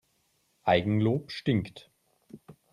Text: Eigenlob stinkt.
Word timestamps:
Eigenlob 0.63 1.29
stinkt. 1.31 1.91